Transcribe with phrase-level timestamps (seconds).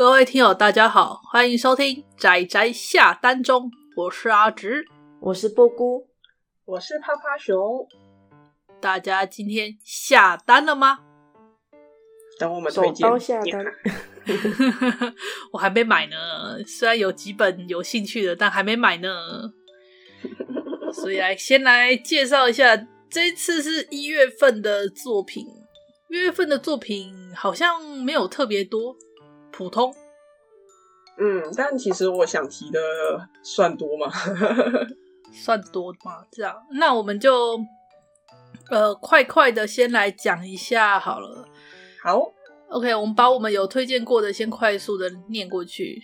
[0.00, 4.82] 各位听友，大家好，欢迎收听宅宅下单中，我是阿直，
[5.20, 6.08] 我是波姑，
[6.64, 7.86] 我是趴趴熊。
[8.80, 11.00] 大家今天下单了吗？
[12.38, 13.62] 等我们推荐下单，
[15.52, 16.16] 我还没买呢。
[16.66, 19.52] 虽然有几本有兴趣的，但还没买呢。
[20.94, 22.74] 所以来先来介绍一下，
[23.10, 25.46] 这次是一月份的作品。
[26.08, 28.96] 一月份的作品好像没有特别多，
[29.60, 29.94] 普通。
[31.18, 32.80] 嗯，但其实我想提的
[33.42, 34.10] 算多吗？
[35.30, 36.24] 算多吗？
[36.32, 37.60] 这样，那我们就
[38.70, 41.46] 呃快快的先来讲一下好了。
[42.02, 42.32] 好
[42.70, 46.00] ，OK，我们把我们有推荐过的先快速的念过去。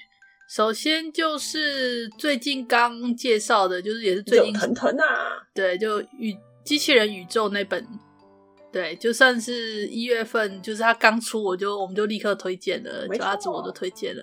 [0.51, 7.85] 首先就是最近刚介绍的，就是也是最近热腾腾啊，对，就宇机器人宇宙那本，
[8.77, 14.23] 对，就算是一月份，就是它刚出，我就我们就立刻推荐了，就阿紫我都推荐了。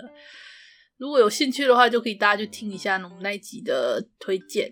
[0.98, 4.72] 如果有兴趣的话，就可以大家去听一下我们那一集的推荐。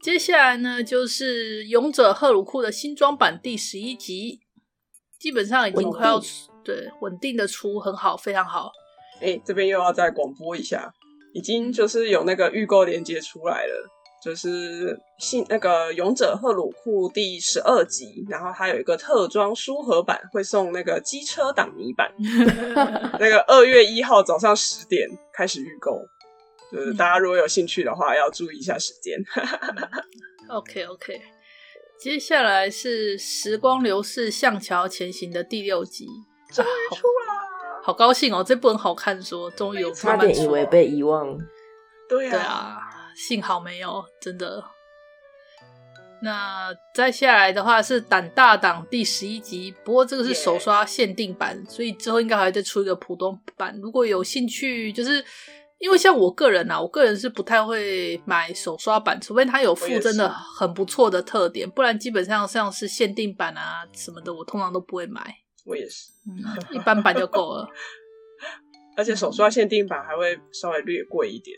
[0.00, 4.38] 接下来呢，就是《勇者赫鲁库》的新装版第十一集。
[5.18, 8.70] 基本上已经快要出，对，稳定的出很好，非常好。
[9.16, 10.88] 哎、欸，这边又要再广播一下，
[11.34, 13.90] 已经就是有那个预购链接出来了，
[14.22, 22.12] 就是信那个勇者赫鲁库第十二集，然后还有一个特装书盒版，会送那个机车挡泥板。
[23.18, 26.00] 那个二月一号早上十点开始预购，
[26.72, 29.18] 就是大家如果有兴趣的话，要注意一下时间。
[30.50, 31.20] OK OK。
[32.00, 36.06] 接下来是时光流逝，向桥前行的第六集，
[36.52, 38.44] 终于出了，啊，好高兴哦！
[38.44, 41.36] 这部很好看说，说终于有差点以为被遗忘，
[42.08, 42.78] 对啊，对啊，
[43.26, 44.64] 幸好没有，真的。
[46.22, 53.78] 那再下来的话是胆大党第十一集，不过这个是手刷限定版.所以之后应该还会再出一个普通版。
[53.82, 55.24] 如果有兴趣，就是。
[55.80, 65.22] 因为像我个人啊，我个人是不太会买手刷版，除非它有附真的很不错的特点，不然基本上像是限定版啊什么的，我通常都不会买。
[65.64, 67.68] 我也是，嗯，一般版就够了。
[68.98, 71.56] 而且手刷限定版还会稍微略贵一点。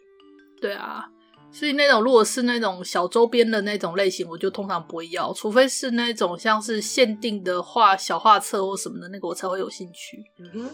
[0.61, 1.09] 对啊，
[1.53, 10.25] 所以那种如果是那种小周边的那种类型，我就通常不会要，除非是那种像是限定的画小画册或什么的那个，我才会有兴趣。
[10.39, 10.71] 嗯哼，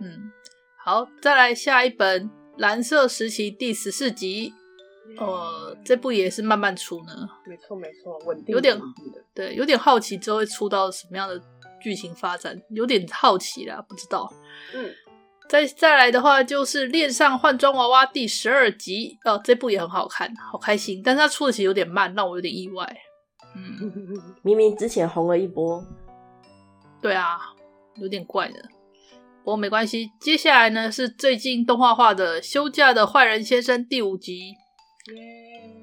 [0.00, 0.32] 嗯，
[0.84, 2.30] 好，再来下一本。
[2.56, 4.54] 蓝色时期第十四集，
[5.18, 7.28] 呃，这部也是慢慢出呢。
[7.48, 8.80] 没错没错，稳定，有点
[9.34, 11.36] 对，有点好奇之后会出到什么样的
[11.82, 14.32] 剧情发展，有点好奇啦，不知道。
[14.72, 14.88] 嗯，
[15.48, 22.96] 再再来的话就是《恋上换装娃娃》第十二集，哦、呃，这部也很好看，好开心，但是它出的其实有点慢，让我有点意外。
[23.54, 25.84] 嗯，明明之前红了一波，
[27.00, 27.38] 对啊，
[27.96, 28.54] 有点怪的。
[29.44, 34.54] 不过没关系，接下来呢是最近动画化的《休假的坏人先生》第五集。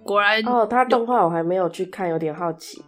[0.04, 2.84] 果然哦，他动画我还没有去看，有点好奇。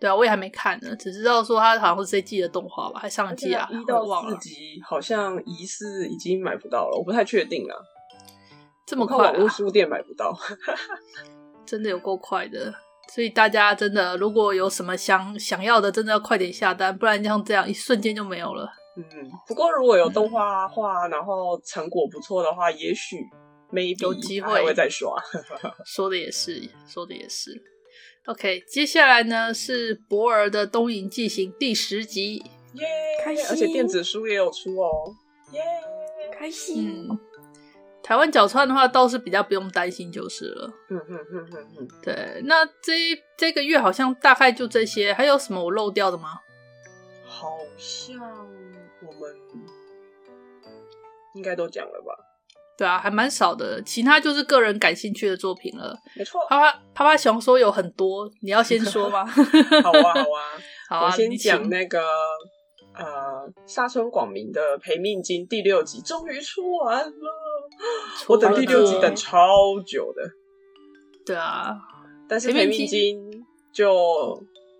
[0.00, 7.74] 对啊，我也还没看呢，只知道说它好像是这季的动画吧，还上季啊，一到四集好像疑似已经买不到了，我不太确定啊。
[8.86, 10.36] 这么快，啊，网络书店买不到，
[11.64, 12.74] 真的有够快的。
[13.12, 18.68] 所以大家真的如果有什么想想要的，真的要快点下单，不然像这样一瞬间就没有了。
[18.96, 19.04] 嗯，
[19.46, 23.16] 不过如果有动画画，然后成果不错的话，也许
[23.72, 25.16] maybe 有机会会再刷。
[25.84, 27.52] 说的也是，说的也是。
[28.26, 32.36] OK，接下来呢是博尔的《东瀛记行》第十集，
[32.72, 32.86] 耶、
[33.22, 33.46] 开心！
[33.50, 35.14] 而且电子书也有出哦，
[35.52, 37.06] 耶、yeah，开心。
[37.10, 37.18] 嗯，
[38.02, 40.72] 台湾角川的话倒是比较不用担心就是了。
[40.88, 42.92] 嗯嗯嗯嗯嗯，对，那这
[43.36, 46.40] 这个月好像大概就这些，还有什么我漏掉的吗？
[47.26, 48.18] 好像。
[49.06, 49.36] 我们
[51.34, 52.16] 应该都讲了吧？
[52.76, 53.80] 对啊，还蛮少的。
[53.82, 55.96] 其他就是个人感兴趣的作品了。
[56.16, 59.24] 没错，啪啪啪啪熊说有很多，你要先说吗？
[59.26, 60.42] 好啊，好啊，
[60.88, 61.06] 好啊。
[61.06, 62.00] 我先讲那个
[62.94, 63.04] 呃，
[63.66, 67.32] 沙村广明的《陪命金》第六集终于出完了，
[68.28, 69.48] 我等第六集等超
[69.86, 70.22] 久的。
[71.24, 71.76] 对啊，
[72.28, 73.18] 但是《陪命金》
[73.72, 73.92] 就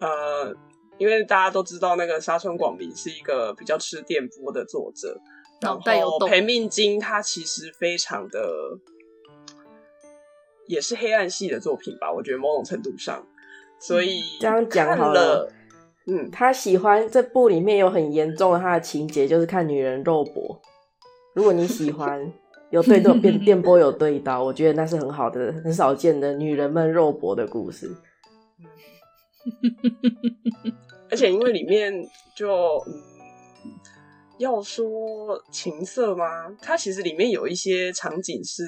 [0.01, 0.55] 呃。
[0.97, 5.21] 因为大家都知道，那个沙村广明是一个比较吃电波的作者，
[5.65, 8.79] 然后赔命金它其实非常的，
[10.67, 12.13] 也是黑暗系的作品吧？
[12.13, 13.27] 我觉得某种程度上，
[13.79, 15.51] 所以这样讲好了，
[16.07, 20.61] 嗯，他喜欢这部里面有很严重的他的情节，就是看女人肉搏。
[21.35, 22.33] 如果你喜欢
[22.71, 27.91] 有对这种电电波有对刀，我觉得那是很好的、很少见的女人们肉搏的故事。
[31.11, 31.93] 而且因为里面
[32.35, 32.49] 就，
[32.87, 33.73] 嗯，
[34.39, 36.55] 要说情色吗？
[36.61, 38.65] 它其实里面有一些场景是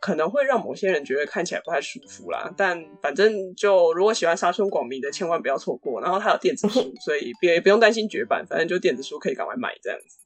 [0.00, 2.52] 可能会让某些人觉得看起来不太舒服啦。
[2.56, 6.00] 但反正就如果喜欢沙村广明的，千万不要错过。
[6.00, 10.18] 然后它有电子书， 所以别不用担心绝版，反正就电子书可以赶快买这样子。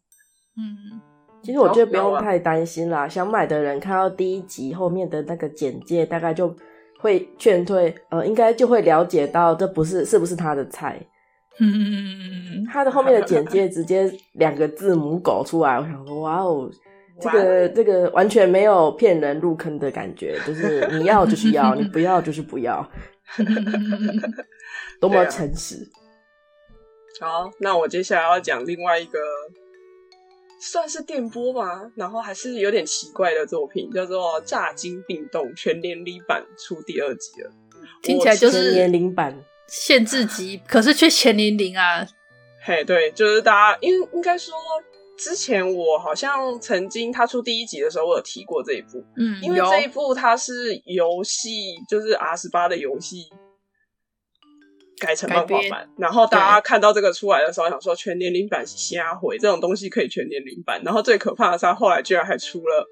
[0.57, 1.01] 嗯，
[1.43, 3.09] 其实我觉得不用太担心啦。
[3.09, 6.55] 想买的人看到第一集后面的那个简介，大概就
[7.01, 11.05] 会劝退，呃，应该就会了解到这不是是不是他的菜。
[11.61, 16.69] 嗯，他的后面的简介直接两个字母狗出来，我想说，哇哦，
[17.21, 22.85] 这个这个完全没有骗人入坑的感觉，就是你要就是要， 你不要就是不要，
[25.01, 25.89] 多么诚实。
[27.21, 29.19] 好，那我接下来要讲另外一个，
[30.61, 37.51] 算是电波吧，然后还是有点奇怪的作品，叫做《炸金并动》全年龄版出第二集了，
[38.03, 39.45] 听起来就是年龄版。
[39.67, 42.07] 限制级，可是却全年龄啊！
[42.63, 44.55] 嘿，对，就是大家，因为应该说，
[45.17, 53.27] 之前我好像曾经他出第一集的时候，我有提过这一部，嗯，因为这一部它是游戏，就是 R 十八的游戏
[54.99, 62.87] 改成漫画版，然后大家看到这个出来的时候，想说全年龄版是瞎回，这种东西可以全年龄版，然后最可怕的是，他后来居然还出了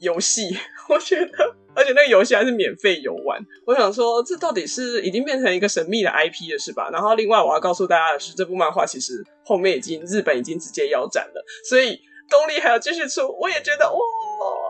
[0.00, 0.56] 游戏，
[0.88, 1.56] 我觉得。
[1.76, 3.36] 而且那个游戏还是免费游玩，
[3.66, 6.88] 我想说，这到底是已经变成一个神秘的 IP 了，是吧？
[6.92, 12.00] 然后另外我要告诉大家的是，这部漫画其实后面已经日本已经直接腰斩了，所以
[12.30, 13.98] 东立还要继续出，我也觉得哇，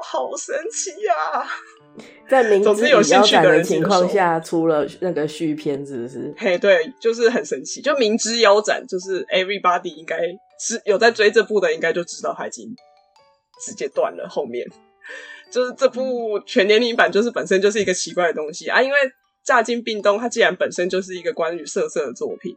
[0.03, 1.47] 好神奇呀、啊！
[2.27, 6.35] 在明知有腰斩的情况下出了那个续篇，是不是？
[6.39, 10.17] 嘿，对，就是很神奇，就明知腰斩，就是 everybody 应该
[10.59, 12.75] 是有在追这部的，应该就知道他已经
[13.63, 14.67] 直接断了后面。
[15.55, 18.83] 就是这部全年龄版，就是本身就是一个奇怪的东西啊！
[18.83, 18.99] 因为
[19.45, 22.57] 《炸金并动》它既然本身就是一个关于色色的作品，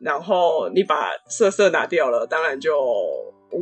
[0.00, 2.72] 然后你把色色拿掉了，当然就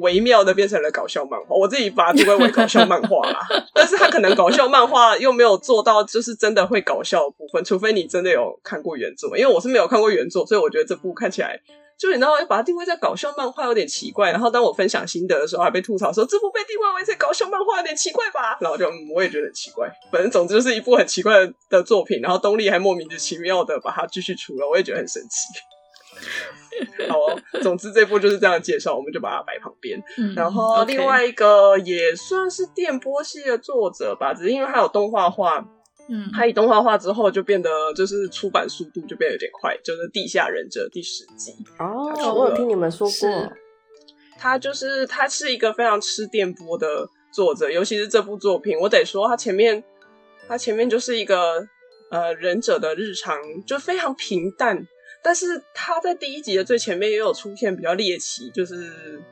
[0.01, 1.57] 微妙的变成了搞笑漫画。
[1.57, 3.41] 我自己把它归为搞笑漫画啦，
[3.75, 9.37] 但是它可能搞笑漫画又没有做到，就是真的会搞笑的部分，除非你真的有看过原作。
[9.37, 11.61] 因为我是没有看过原作，所以我觉得这部看起来。
[11.99, 14.33] 就你知道，把它定位在搞笑漫画有点奇怪。
[14.33, 18.59] 然后当我分享心得的时候，还被吐槽说这部被定位为在搞笑漫画有点奇怪吧？
[18.61, 19.89] 然后就我也觉得很奇怪。
[20.11, 22.21] 反正总之就是一部很奇怪的作品。
[22.21, 27.09] 然后东立还莫名其妙的把它继续出了，我也觉得很神奇。
[27.09, 30.03] 好哦，总之这部就是这样介绍，我们就把它摆旁边。
[30.19, 35.65] 嗯、然后另外一个也算是电波系的作者吧，只是因为它有动画化。
[36.09, 43.53] 嗯，他以动画化之后就变得就是出版速度就变得有点快，就是《地下忍者》第十集哦，我有听你们说过，
[44.39, 49.83] 他就是他是一个非常吃电波的作者，尤其是这部作品，我得说他前面
[50.49, 51.67] 他前面就是一个
[52.11, 54.87] 呃忍者的日常就非常平淡，
[55.23, 59.23] 但是他在第一集的最前面也有出现比较猎奇，就是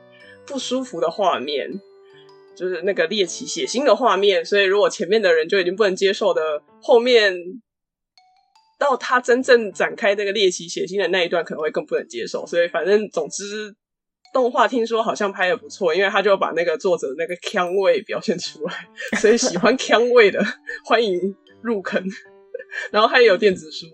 [0.45, 1.69] 不舒服的画面。
[2.53, 7.33] 就是那个猎奇血腥的画面，所以如果前面的人就已经不能接受的，后面
[8.77, 12.45] 到他真正展开这个猎奇血腥的那一段，可能会更不能接受。
[12.45, 13.73] 所以反正总之，
[14.33, 18.87] 动画听说好像拍的不错，因为他就把那个作者那个腔味表现出来，
[19.19, 20.43] 所以喜欢腔味的
[20.85, 22.03] 欢迎入坑。
[22.91, 23.85] 然后他也有电子书，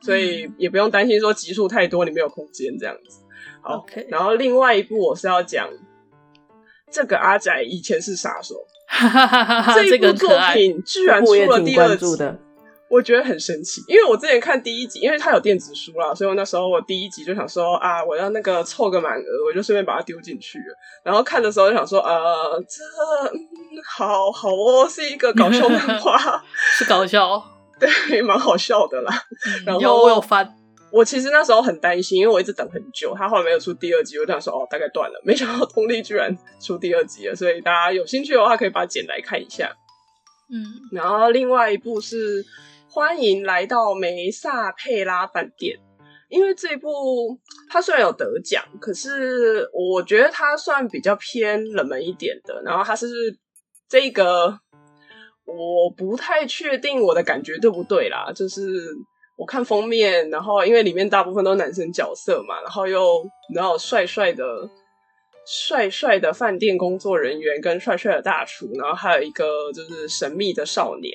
[0.00, 3.20] 所以也不用担心说集数太多你没有空间这样子。
[3.62, 5.70] 好.然后另外一部我是要讲。
[6.92, 8.54] 这个阿宅以前是杀手，
[9.74, 12.06] 这一部作品居然出了第二集，
[12.88, 13.80] 我觉得很神奇。
[13.88, 20.76] 因为我之前看第一集，因为它有电子书啦，所以我那时候我第一集就想说啊，我要那个凑个满额，我就顺便把它丢进去了。
[21.02, 22.84] 然后看的时候就想说，呃，这、
[23.34, 23.40] 嗯、
[23.96, 26.44] 好好哦，是一个搞笑漫画，
[26.76, 27.42] 是搞笑，
[27.80, 29.14] 对，蛮好笑的啦。
[29.46, 30.54] 嗯、然后有我有翻。
[30.92, 35.18] 我其实那时候很担心，因为我一直等很久，他后来没有出第二集，我就想说哦，大概断了。
[35.24, 39.74] 没想到东立居然出第二集了，所以大家有兴趣的话可以把它捡来看一下。
[40.50, 42.44] 嗯，然后另外一部是
[42.90, 45.78] 欢迎来到梅萨佩拉饭店，
[46.28, 47.38] 因为这部
[47.70, 52.60] 它虽然有得奖，可是我觉得它算比较偏冷门一点的。
[52.66, 53.06] 然后它是
[53.88, 54.58] 这个，
[55.46, 58.62] 我不太确定我的感觉对不对啦，就是。
[59.36, 63.24] 我看封面，然后因为里面大部分都男生角色嘛，然后又
[63.54, 64.44] 然后帅帅的
[65.46, 71.12] 帅帅的饭店工作人员跟帅帅的大厨，然后还有一个就是神秘的少年，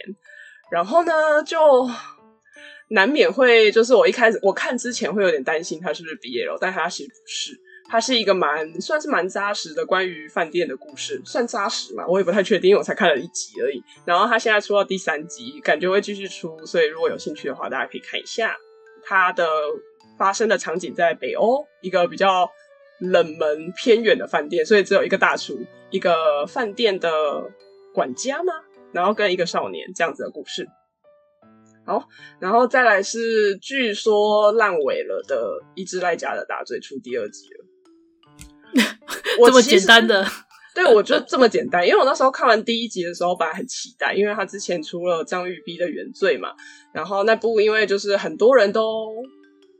[0.71, 1.13] 然后呢
[1.45, 1.57] 就
[2.89, 7.66] 难免会就是我一开始我看之前会有点担心他是不是 BL，但他其实不是。
[7.89, 12.05] 它是一个蛮算是蛮扎实的关于饭店的故事，算扎实嘛？
[12.07, 13.81] 我也不太确定，因为我才看了一集而已。
[14.05, 18.57] 然后它现在出到第三集，感觉会继续出，所以如果有兴趣的话，大家可以看一下。
[19.03, 19.47] 它的
[20.17, 22.49] 发生的场景在北欧，一个比较
[22.99, 25.57] 冷门偏远的饭店，所以只有一个大厨，
[25.89, 27.49] 一个饭店的
[27.93, 28.53] 管家吗？
[28.91, 30.67] 然后跟一个少年这样子的故事。
[31.85, 32.05] 好，
[32.41, 35.35] 然后再来是据说烂尾了的
[35.73, 37.65] 《一只赖家的大嘴》出第二集了。
[39.45, 40.25] 这么简单的？
[40.75, 41.85] 对，我就这么简单。
[41.85, 46.49] 因为我那时候看完第一集的时候，本来很期待，因为他之前出了张玉碧的《原罪》嘛。
[46.93, 49.07] 然后那部因为就是很多人都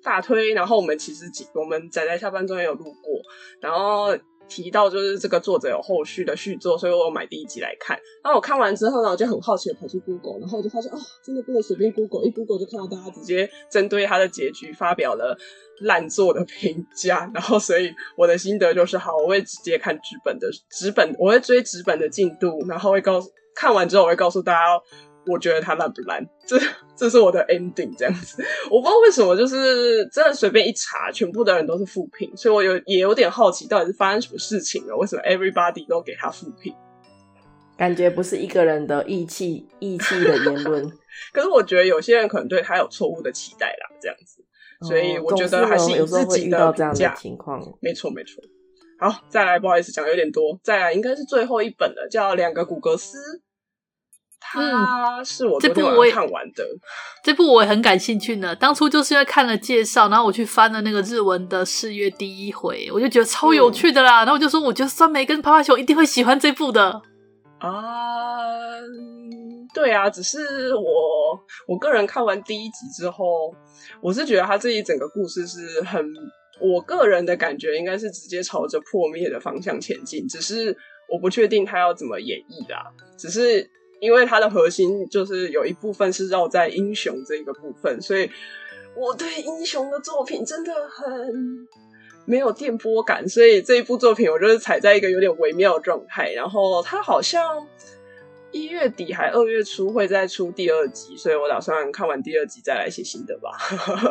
[0.02, 3.22] 大推，然后我们其实几我们仔仔下班中也有录过，
[3.62, 4.18] 然后。
[4.48, 8.00] 提到就是这个作者有后续的续作，所以我买第一集来看。
[8.24, 15.38] 那我看完之后呢，我就很好奇的跑去 Google，然后我就发现哦，真的不能随便 Google，一 Google 就看到大家直接针对他的结局发表了
[15.82, 17.30] 烂作的评价。
[17.34, 24.82] 然后所以我的心得就是，好，我会直接看纸本的纸本，我会追纸本的进度，然后会告诉看完之后我会告诉大家。
[25.28, 26.58] 我觉得它烂不烂，这
[26.96, 28.44] 这是我的 ending 这样子。
[28.72, 34.96] 我不知道为什么，就是真的随便一查，全部的人都是负评，所以我有也有点好奇，到底是发生什么事情了？
[34.98, 36.74] 为什么 everybody 都给他负评？
[37.78, 40.92] 感觉不是一个人的义气义气的言论。
[41.32, 44.44] 可是我觉得有些人可能对他有错误的期待啦，这样子。
[44.88, 47.60] 所以我觉得还是以自己的这样情况。
[47.82, 48.44] 没错没错。
[49.00, 50.60] 好，再来，不好意思，讲的有点多。
[50.64, 53.18] 再来，应该是最后一本了，叫《两个古格斯》。
[54.50, 56.64] 他是我这部我也看完的，
[57.22, 58.56] 这部我也很感兴趣呢。
[58.56, 64.24] 当初就是因为看了介绍，然后我去翻了那个日文的四月第一回，我就觉得超有趣的啦。
[64.24, 67.02] 嗯、然后我就说，我觉得酸梅跟趴趴熊一定会喜欢这部的
[67.60, 67.70] 啊。
[69.74, 70.82] 对啊，只是我
[71.68, 73.54] 我个人看完第一集之后，
[74.02, 76.06] 我是觉得他这一整个故事是很，
[76.62, 80.26] 我个人的感觉应该是直接朝着破灭的方向前进。
[80.28, 80.76] 只是
[81.10, 82.86] 我不确定他要怎么演绎啦，
[83.18, 83.70] 只是。
[84.00, 88.30] 因为它的核心就是有一部分是绕在英雄这个部分，所以
[88.96, 91.68] 我对英雄的作品真的很
[92.26, 96.32] 没有电波感，所以这一部作品我就是踩在一个有点微妙的状态。
[96.32, 97.66] 然后它好像
[98.52, 103.52] 一月底还二月初会再出第二集，所以我打算看完第二集再来写心得吧。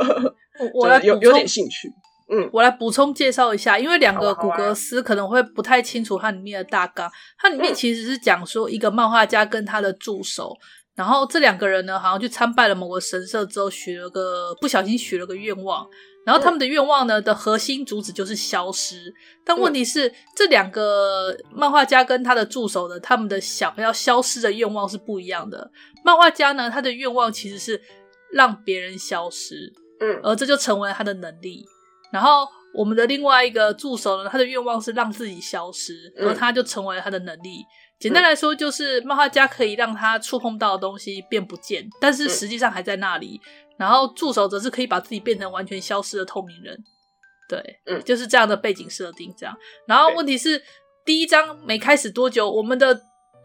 [0.75, 1.93] 我来有有点兴趣。
[2.29, 7.11] 嗯，我来补充介绍一下，因为两个古格斯可能会不太清楚它里面的大纲。
[7.39, 10.57] 它里面其实是讲说一个漫画家跟他的助手，
[10.97, 15.87] 然后这两个人呢，好像去参拜了某个神社之后，许了个不小心许了个愿望，
[16.25, 19.15] 然后他们的愿望呢的核心主旨就是消失。
[19.45, 25.71] 但问题是，这两个漫画家跟他的助手呢，他们的想要消失的愿望是不一样的。
[26.03, 27.81] 漫画家呢，他的愿望其实是
[28.33, 31.65] 让别人消失，嗯，而这就成为了他的能力。
[32.13, 37.59] 然后我们的另外一个助手呢，他的愿望是让自己消失，而他就成为了他的能力。
[37.59, 37.67] 嗯、
[37.99, 43.41] 简单来说，就是漫画家可以让他触碰到的东西变不见，但是实际上还在那里。
[43.79, 46.79] 然后助手则是可以把自己变成完全消失的透明人。
[47.49, 49.35] 对，嗯，就是这样的背景设定。
[49.37, 49.55] 这样，
[49.87, 50.63] 然后问题是
[51.05, 52.99] 第一章没开始多久，我们的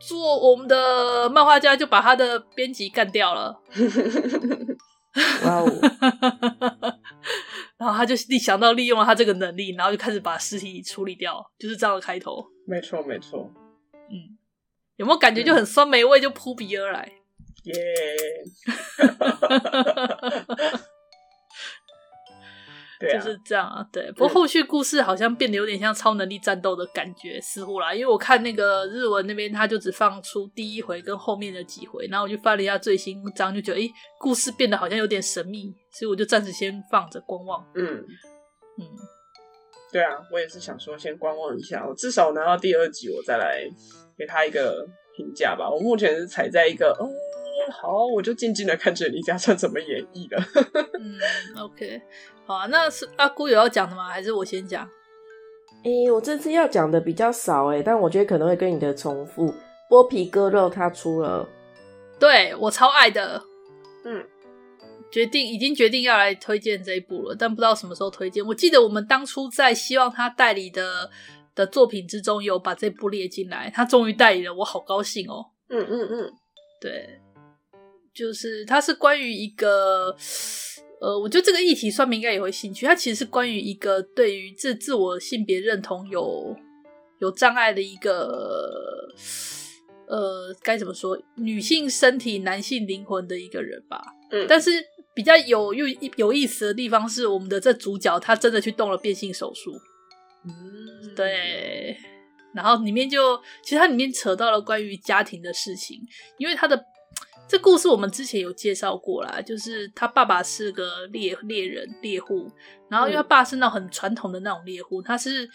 [0.08, 3.60] 做我们的漫画家就把他的编辑干掉了。
[5.44, 5.68] 哇哦！
[7.82, 12.46] 然后他就立想到利用了他这个能力，然后就开始把尸体处理掉，就是这样的开头。
[12.68, 13.52] 没错，没错。
[14.12, 14.38] 嗯，
[14.98, 17.12] 有没有感觉就很酸梅味就扑鼻而来？
[17.66, 17.74] 耶！
[23.52, 24.10] 这样啊，对。
[24.14, 27.94] 不过后续故事好像变得有点像超能力战斗的感觉，似乎啦。
[27.94, 37.62] 因为我看那个日文那边，他就只放出第一回跟后面的几回，然后我就翻了一下最新章，就觉得诶，故事变得好像有点神秘，所以我就暂时先放着观望。
[37.76, 37.84] 嗯
[38.80, 38.88] 嗯，
[39.92, 43.68] 对啊，我也是想说先观望一下，我至少拿到第二集，我再来
[44.18, 45.70] 给他一个评价吧。
[45.70, 47.12] 我目前是踩在一个哦。
[47.70, 50.38] 好，我就静静的看着李嘉诚怎么演绎的。
[51.00, 51.20] 嗯
[51.60, 52.02] ，OK，
[52.46, 54.10] 好啊，那是阿姑有要讲的吗？
[54.10, 54.88] 还是我先讲？
[55.84, 59.54] 诶、欸，我这次要讲的比较少诶，但我觉得可能会跟你的重复。
[59.90, 61.48] 剥皮割肉，它出了，
[62.20, 63.42] 对，我超爱的。
[64.06, 64.24] 嗯，
[65.12, 68.46] 决定已经决定要来推荐这一部了，但不知道什么时候推荐。
[68.46, 71.10] 我记得我们当初在希望他代理的
[71.56, 75.46] 的作品之中有把这部列进来，他终于代理了，我好高兴哦。
[75.68, 76.34] 嗯嗯嗯，
[76.80, 77.20] 对。
[78.14, 80.16] 就是它是关于一个，
[81.00, 82.86] 呃，我觉得这个议题算命应该也会兴趣。
[82.86, 86.56] 它其实是关于一个对于自自我性别认同有
[87.20, 89.08] 有障碍的一个，
[90.08, 94.04] 呃，该怎么说，女性身体、男性灵魂的一个人吧。
[94.30, 94.46] 嗯。
[94.48, 94.70] 但是
[95.16, 95.88] 比较有有
[96.18, 99.72] 有意思的地方是，我们的这主角他真的去动了变性手术。
[100.44, 101.16] 嗯。
[101.16, 101.96] 对。
[102.54, 105.98] 然后里面就其实它里面扯到了关于家庭的事情，
[106.38, 106.84] 因为他的。
[107.52, 112.50] 这故事我们之前有介绍过啦，就是他爸爸是个猎猎人猎户，
[112.90, 115.50] 然后因为他爸是那种很传统的那种猎户，他是。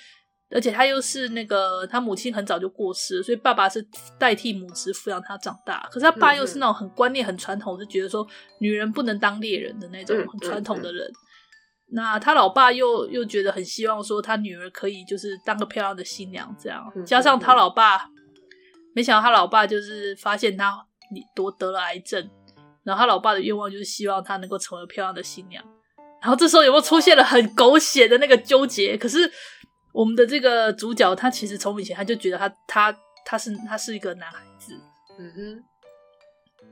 [0.49, 3.85] 而且他又是那个，他母亲很早就过世，所以爸爸是
[4.17, 5.89] 代替母职抚养他长大。
[5.91, 8.25] 可是他爸又是那种很观念很传统，就觉得说
[8.61, 11.11] 女人不能当猎人的那种很传统的人。
[11.91, 16.81] 那他老爸又又觉得很希望说他女儿可以就是当个漂亮的新娘这样。
[17.05, 18.09] 加上他老爸，
[18.95, 20.87] 没想到他老爸就是发现他
[21.35, 22.31] 多得了癌症，
[22.83, 25.65] 然后他老爸的愿望就是希望他能够成为漂亮的新娘。
[26.21, 28.97] 然后这时候有没有出现了很狗血的那个纠结？
[28.97, 29.31] 可是。
[29.93, 32.95] 我们的这个主角，他其实从以前他就觉得他他
[33.25, 34.79] 他是他是一个男孩子，
[35.19, 35.65] 嗯哼，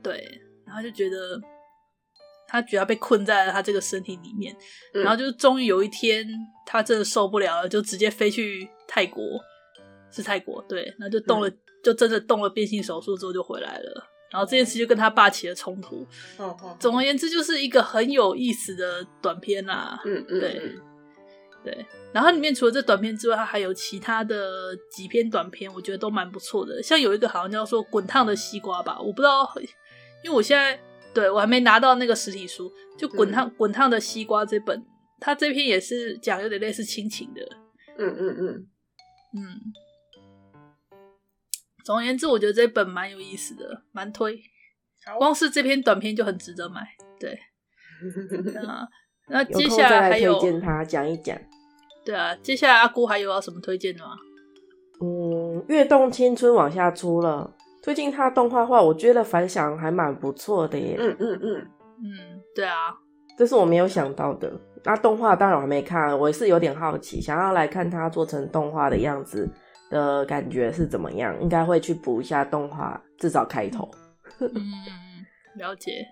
[0.03, 1.41] 对，然后就觉得
[2.47, 4.55] 他觉得他被困在了他这个身体里面，
[4.93, 6.23] 嗯、然后就终于有一天
[6.67, 9.23] 他真的受不了了，就直接飞去泰国，
[10.11, 16.05] 是泰国，对，然后就动了，嗯、就真的动了变性手术之后就回来了，然后这件事就跟他爸起了冲突，
[16.37, 20.75] 嗯嗯，总而言之就是一个很有意思的短片啦，嗯嗯，对。
[21.63, 26.79] 对，然后里面除了这短片之外，它还有其他的几篇短片，我觉得都蛮不错的。
[26.83, 29.51] 像有一个好像叫做《滚烫的西瓜》吧，我不知道，
[30.23, 30.79] 因为我现在
[31.11, 34.85] 对我还没拿到那个实体书，就滚烫《滚、嗯、烫的西瓜》这本，
[35.19, 37.41] 它这篇也是讲有点类似亲情的。
[37.97, 38.67] 嗯嗯嗯
[39.33, 39.59] 嗯。
[41.85, 44.41] 总而言之，我觉得这本蛮有意思的，蛮推。
[45.19, 46.81] 光是这篇短片就很值得买。
[47.19, 47.37] 对。
[48.53, 48.89] 那
[49.27, 51.37] 那接下来还有，推荐他讲一讲。
[52.03, 54.15] 对啊，接下来阿姑还有要什么推荐的吗？
[55.01, 60.95] 嗯，《跃动青春》往下出了，最近他动画化，我觉得反响还蛮不错的耶。
[60.99, 61.67] 嗯嗯嗯
[61.99, 62.95] 嗯，对啊，
[63.37, 64.51] 这是我没有想到的。
[64.83, 69.47] 那动画当然我还没看，我也是有点好奇，想要来看他做成动画的样子
[69.89, 73.89] 的感觉是怎么样，应该会去补一下动画，至少开头。
[74.39, 74.49] 嗯
[75.57, 76.05] 了解。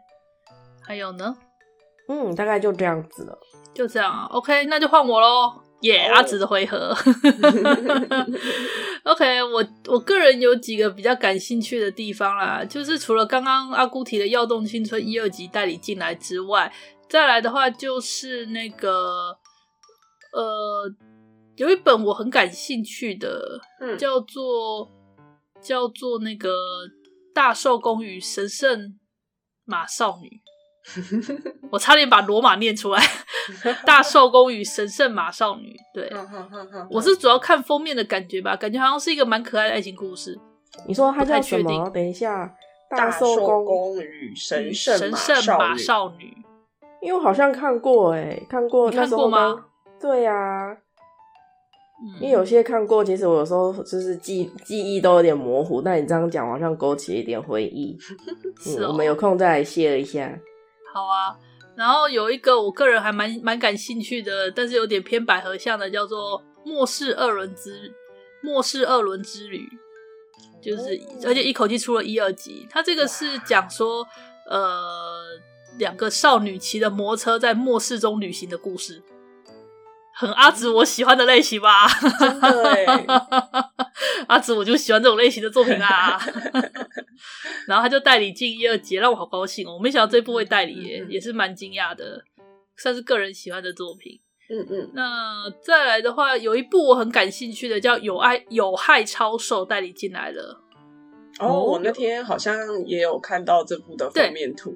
[0.81, 1.35] 还有呢？
[2.09, 3.37] 嗯，大概就这样子了。
[3.73, 5.61] 就这样啊，OK，那就换我喽。
[5.81, 6.95] 耶、yeah, 阿紫的回合。
[9.03, 16.71] OK，我我个人有几个比较感兴趣的地方啦，就是除了刚刚阿姑提的《耀动青春》一二集代理进来之外，
[17.09, 19.37] 再来的话就是那个
[20.31, 20.89] 呃，
[21.55, 24.89] 有一本我很感兴趣的，嗯、叫做
[25.61, 26.49] 叫做那个
[27.33, 28.99] 《大寿宫与神圣
[29.65, 30.27] 马少女》。
[31.71, 32.99] 我差点把罗马念出来，
[33.85, 35.69] 《大寿宫与神圣马少女》。
[35.93, 36.11] 对，
[36.91, 40.37] 我是主要看封面的感觉吧，感觉好像是一个蛮可爱的爱情故事。
[40.87, 41.89] 你说它叫什么？
[41.91, 42.45] 等一下，
[42.97, 46.25] 《大寿宫与神圣神圣马少女》。
[47.01, 49.65] 因为我好像看过，哎，看过，看过吗？
[50.01, 50.77] 对呀、啊。
[52.19, 57.97] 因为有些看过，其实我有时候就是记记忆都有点模糊，但你这样讲，好像勾起一点回忆。
[58.61, 60.37] 是、哦嗯，我们有空再来 share 一下。
[60.93, 61.35] 好啊，
[61.75, 67.93] 然后有一个我个人还蛮蛮感兴趣的，但是有点偏百合向的，叫做《末世二轮之
[68.41, 69.59] 末世二轮之旅》，
[70.63, 72.67] 就是而且一口气出了一二集。
[72.69, 74.05] 它这个是讲说，
[74.49, 75.23] 呃，
[75.77, 79.01] 两个少女骑的摩托车在末世中旅行的故事。
[80.15, 81.87] 很阿紫我喜欢的类型吧？
[82.19, 82.99] 真的
[84.27, 86.19] 阿紫我就喜欢这种类型的作品啊。
[87.67, 89.73] 然后他就代理进一二节，让我好高兴哦！
[89.73, 92.23] 我没想到这部会代理耶，嗯嗯、也是蛮惊讶的，
[92.77, 94.19] 算是个人喜欢的作品。
[94.49, 94.91] 嗯嗯。
[94.93, 100.61] 那再来的话，有一部我很感兴趣的，叫《有爱有害超兽》，代理进来了。
[101.39, 104.75] 哦，我那天好像也有看到这部的封面图。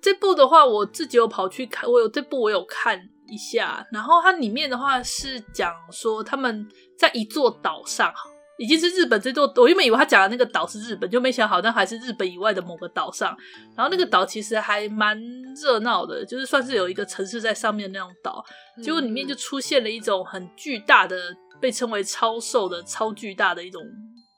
[0.00, 3.08] 这部的话，我自己有跑去看，我有这部我有看。
[3.32, 6.68] 一下，然后它里面的话是讲说他们
[6.98, 8.12] 在一座岛上，
[8.58, 9.50] 已经是日本这座。
[9.56, 13.34] 我原本以为他讲的那个岛是日本，就没想好像还是日本以外的某个岛上。
[13.74, 15.18] 然后那个岛其实还蛮
[15.60, 18.44] 热闹的，就是算是有一个城市在上面的那种岛。
[18.82, 21.16] 结果里面就出现了一种很巨大的，
[21.60, 23.82] 被称为超兽的超巨大的一种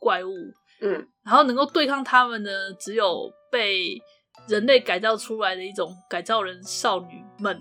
[0.00, 0.30] 怪物。
[0.80, 4.00] 嗯，然后能够对抗他们的只有被
[4.48, 7.60] 人类改造出来的一种改造人少女们。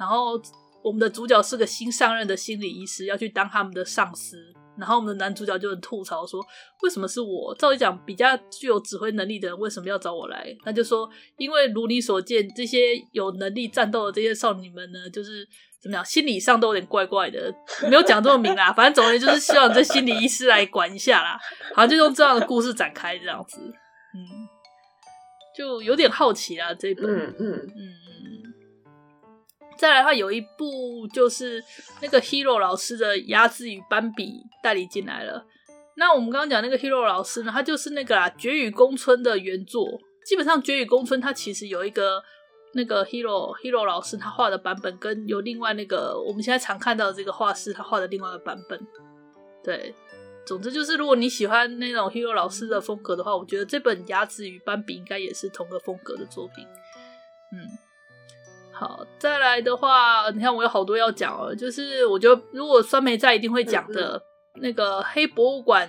[0.00, 0.40] 然后
[0.82, 4.38] 我们的主角是个新上任的心理医师，要去当他们的上司。
[4.78, 6.42] 然后我们的男主角就很吐槽说
[6.82, 7.54] ：“为什么是我？
[7.56, 15.46] 照理讲，比较具有指挥能力的人为什么要找我来？”他就说：“因为如你所见，这些有能力战斗的这些少女们呢，就是
[15.82, 17.54] 怎么样，心理上都有点怪怪的。
[17.90, 21.38] 没有讲这么明啦，反正总而言之就是希望这心理医师来管一下啦。
[21.74, 24.48] 好像就用这样的故事展开这样子，嗯，
[25.54, 26.72] 就有点好奇啦。
[26.72, 27.70] 这本，嗯嗯嗯。
[27.76, 27.92] 嗯”
[29.80, 31.64] 再来的话，有一部就是
[32.02, 34.26] 那个 Hero 老师的《鸭子与斑比》
[34.62, 35.42] 代理进来了。
[35.96, 39.88] 那我们刚刚讲那个 Hero 老师呢，他就是那个啦，《绝语公村》的原作，
[40.26, 42.22] 基本上《绝与公村》它其实有一个
[42.74, 48.78] 那个 Hero Hero 老师他画的版本，跟有另外那个我们现在常看到的这个画师他画的另外一个版本。
[49.64, 49.94] 对，
[50.46, 56.66] 总之就是如果你喜欢那种 Hero 老师的风格的话，我觉得这本《牙子与斑比》应该也是同个风格的作品。
[57.52, 57.58] 嗯，
[58.80, 64.22] 好，再来的话，你看我有好多要讲哦，就是我觉得如果酸梅在一定会讲的。
[64.56, 65.88] 那个黑博物馆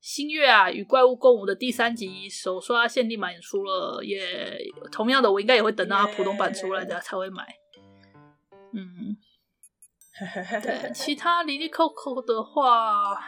[0.00, 4.58] 星月啊与怪物共舞的第三集首刷限定版也出了，也
[4.90, 7.46] 同样的我应该也会等到它普通版出来的才会买。
[8.72, 9.14] 嗯，
[10.62, 13.18] 对，其他哩哩扣扣的话，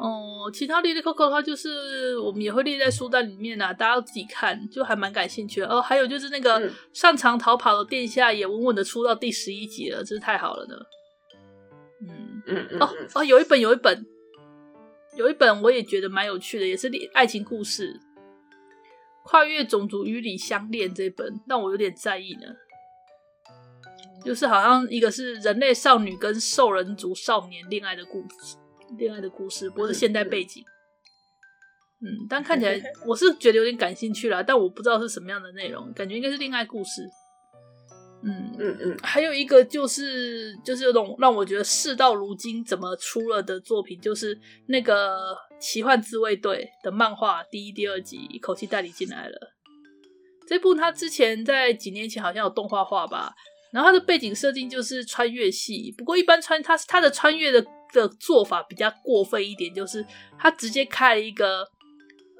[0.00, 5.68] 哦，其他哩哩扣扣的话就是我们也会列在书单里面啊，大家要自己看，就还蛮感兴趣的。
[5.68, 10.76] 哦，还有就是那个擅长逃跑的殿下也稳稳的出到第十一集了，真是太好了呢。
[12.06, 14.06] 嗯嗯哦哦，有一本有一本
[15.16, 18.00] 有一本我也觉得蛮有趣的，也是爱情故事，
[19.24, 22.54] 跨越种族与你相恋这本让我有点在意呢。
[24.24, 28.56] 就是好像一个是人类少女跟兽人族少年恋爱的故事，
[28.96, 30.64] 恋爱的故事，不过是现代背景。
[32.00, 37.02] 嗯，但看起来 我是觉得有点感兴趣啦，但我不知道是什么样的内容，感觉应该是恋爱故事。
[38.22, 49.54] 嗯嗯嗯，还有一个就是就是有种让我觉得事到如今怎么出了的作品，就是那个奇幻自卫队的漫画第一、第二集一口气代理进来了。
[50.48, 53.32] 这部他之前在几年前好像有动画化吧，
[53.72, 60.04] 然后它的背景设定就是穿越系，不过一般穿它它的穿越的的做法比较过分一点，就是
[60.38, 61.66] 他直接开了一个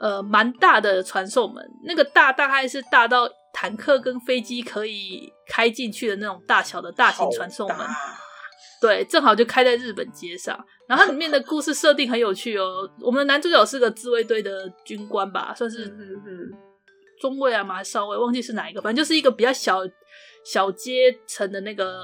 [0.00, 3.28] 呃蛮大的传送门，那个大大概是大到。
[3.50, 7.78] 坦克跟飞机可以开进去的那种大小的大型传送门，
[8.80, 10.56] 对，正好就开在日本街上。
[10.86, 12.88] 然后里面的故事设定很有趣哦。
[13.00, 15.92] 我们的男主角是个自卫队的军官吧，算是
[17.20, 19.80] 中尉啊，还是少尉，忘记是哪一个，反正就是一个比较小
[20.44, 22.00] 小阶层的那个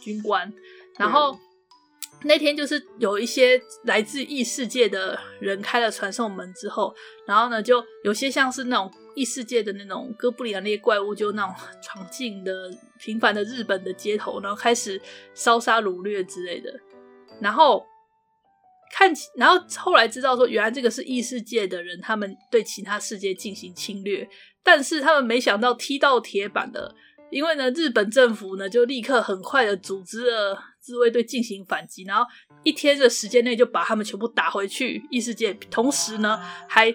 [0.00, 0.52] 军官。
[0.98, 1.38] 然后
[2.24, 6.94] 那天就是有一些来自异世界的人开了传送门之后，
[7.26, 8.90] 然后呢，就有些像是那种。
[9.14, 14.98] 异世界的那种哥布林那些怪物，就那种闯进的平凡的日本的街头，然后开始
[15.34, 16.72] 烧杀掳掠之类的。
[17.38, 17.84] 然后
[18.90, 24.26] 看，然后后来知道说，原来这个是异世界的人，他们对其他世界进行侵略，
[24.62, 26.94] 但是他们没想到踢到铁板的，
[27.30, 32.24] 因为呢，日本政府呢就立刻很快的组织了自卫队进行反击，然后
[32.64, 36.92] 一天的时间内就把他们全部打回去异世界，同时呢还。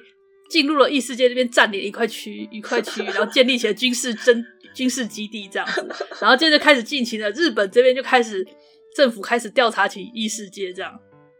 [0.50, 4.41] 进入了异世界这边，占领一块区域，一块区域，然后建立起了军事真
[4.73, 5.86] 军事基地这样子，
[6.21, 8.47] 然后接着开始进行了日本这边就开始
[8.95, 10.97] 政府开始调查起异世界，这样。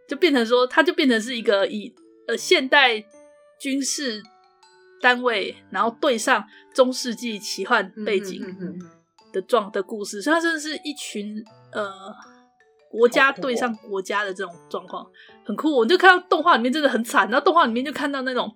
[0.10, 1.96] 就变成说，它就变成是一个以
[2.28, 3.02] 呃现代
[3.58, 4.22] 军事
[5.02, 8.44] 单位，然后对上中世纪奇幻背景
[9.32, 11.90] 的状的故事，所以它真的是一群呃
[12.90, 15.06] 国家对上国家的这种状况，
[15.46, 15.76] 很酷。
[15.76, 18.50] 我就看到动画里面真的很惨，然后动画里面就看到那种。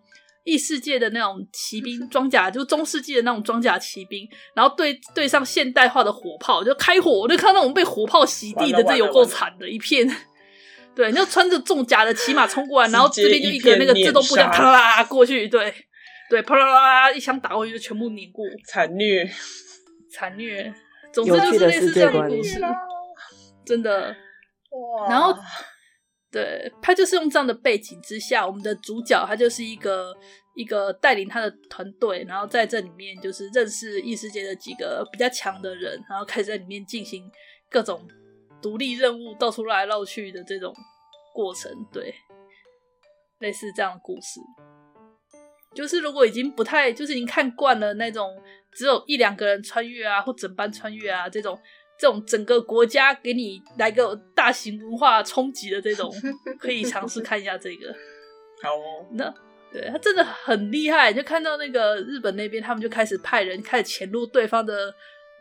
[0.44, 10.10] 异世界的那种骑兵 装甲，就是中世纪的那种装甲骑兵，然后对对上现代化的火炮，就开火，我就看到我们被火炮洗地的，这有够惨的一片。
[10.96, 15.72] 对，你就穿着重甲的骑马冲过来，然后这边就一个那个自动步枪啪啦啦过去，对
[16.28, 19.30] 对，啪啦啦啦一枪打过去就全部碾过，惨虐，
[20.12, 20.74] 惨虐。
[21.14, 22.60] 总之就是类似这样的故事，
[23.66, 24.16] 真的。
[24.72, 25.36] 哇，然后。
[26.34, 30.16] 对，他就是用这样的背景之下，我们的主角他就是一个
[30.56, 37.30] 一个带领他的团队，然后在这里面就是认识异世界的几个比较强的人，然后开始在里面进行
[37.70, 38.08] 各种
[38.62, 40.74] 独立任务，到处绕来绕去的这种
[41.34, 41.70] 过程。
[41.92, 42.16] 对，
[43.40, 44.40] 类似这样的故事，
[45.76, 51.60] 就是如果已经不太，就是已经看惯了那种只有一两个人穿越啊，或整班穿越啊这种。
[52.02, 56.12] 这种整个国家给你来个大型文化冲击的这种，
[56.60, 57.94] 可以尝试看一下这个。
[58.64, 59.32] 好哦，那
[59.72, 64.92] 对他真的很厉害，就看到那个日本那边，他们就开始派人开始潜入对方的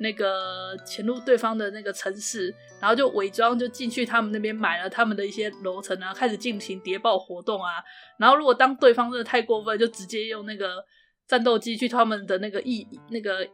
[0.00, 7.82] 那个潜入对方的那个城市，然后就伪装就进去他们那边买了他们的一些楼层啊，开始进行谍报活动啊。
[8.18, 10.84] 然后如果当对方真的太过分，就直接用那个
[11.26, 13.48] 战斗机去他们的那个议那个。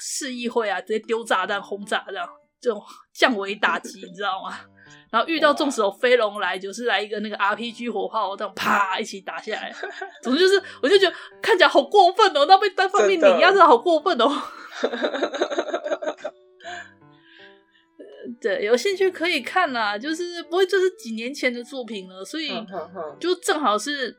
[0.00, 2.28] 市议会啊，直接丢炸弹轰炸这样，
[2.60, 2.82] 这种
[3.12, 4.58] 降维打击， 你知道吗？
[5.10, 9.72] 然后遇到纵使有飞龙来，就是来一个那个 RPG 火炮，这样啪一起打下来。
[10.22, 14.30] 总之就是，我就觉得看起来好过分哦，那被单方面碾压，真的好过分哦。
[18.40, 22.50] 对，有兴趣可以看啦，就是不会，这是几年前的作品了，所以
[23.20, 24.16] 就正好是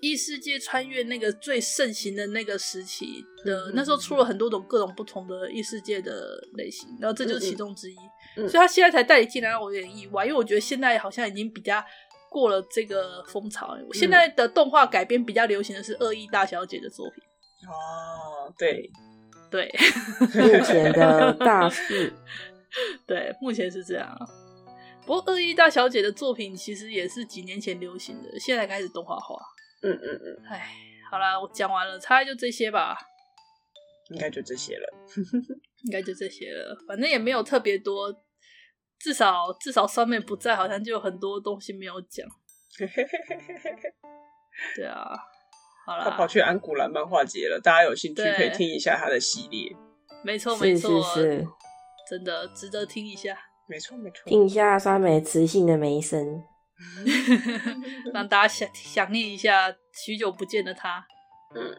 [0.00, 7.96] 异世界穿越那个最盛行的那个时期的，那时候出了很多种各种不同的异世界的类型，然后这就是其中之一。
[8.34, 11.84] 所以他现在才带你进来，让我有点意外，因为我觉得现在好像已经比较
[12.30, 13.76] 过了这个风潮。
[13.92, 17.22] 现在的动画改编比较流行的是恶意大小姐的作品。
[17.68, 18.90] 哦，对
[19.50, 19.70] 对，
[20.34, 22.12] 目前的大势，
[23.06, 24.18] 对，目前是这样。
[25.04, 29.36] 不过恶意大小姐的作品其实也是几年前流行的，现在开始动画化。
[29.82, 30.74] 嗯嗯嗯，哎，
[31.10, 32.96] 好啦，我讲完了，大概就这些吧。
[34.10, 34.86] 应该就这些了。
[35.84, 38.12] 应该就这些了，反正也没有特别多，
[39.00, 42.24] 至少至少上面不在，好像就有很多东西没有讲。
[44.76, 45.04] 对啊，
[45.84, 49.74] 好啦，他跑去安古兰漫画节了，大家有兴趣可以听一下他的系列。
[50.22, 51.48] 没错没错，是，是，是
[52.08, 53.36] 真的值得听一下。
[53.66, 56.44] 没错没错，听一下酸梅磁性的梅声，
[58.12, 61.04] 让大家想想念一下许久不见的他。
[61.54, 61.76] 嗯。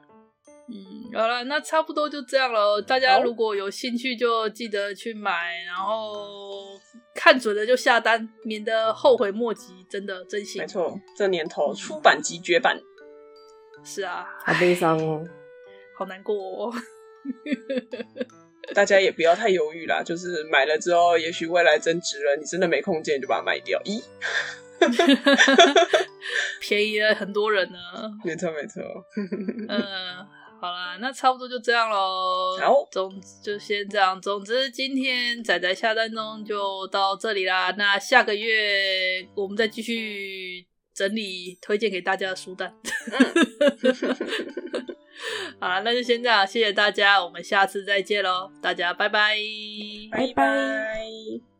[0.66, 2.82] 嗯，好了，那差不多就这样了。
[2.82, 6.80] 大家如果有兴趣，就记得去买，然后
[7.13, 9.86] 看准了就下单，免得后悔莫及。
[9.89, 10.62] 真的，真心。
[10.62, 12.80] 没错，这年头出版即绝版。
[13.84, 15.22] 是啊，好悲伤哦，
[16.00, 16.74] 好难过哦。
[18.74, 23.78] 大家也不要太犹豫啦，就是买了之后，也许未来增值了，你真的没空间就把它卖掉。
[23.84, 24.02] 咦，
[26.60, 27.78] 便宜了很多人呢。
[28.24, 28.84] 没错，没错。
[29.69, 30.28] 嗯。
[30.62, 32.58] 好啦，那差不多就这样喽。
[32.58, 34.22] 好，总就先这样。
[34.22, 37.69] 总之，今天仔仔下单中就到这里啦。
[37.78, 40.65] 那下个月我们再继续
[40.96, 42.74] 整理推荐给大家的书单。
[45.60, 49.36] 好啦，那就先这样，谢谢大家，我们下次再见喽，大家拜拜，
[50.13, 51.53] 拜拜。